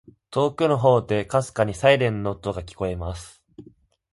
[0.31, 3.43] •遠くの方で、微かにサイレンの音が聞こえます。